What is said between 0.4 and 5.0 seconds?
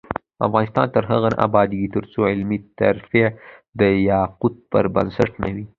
افغانستان تر هغو نه ابادیږي، ترڅو علمي ترفیع د لیاقت پر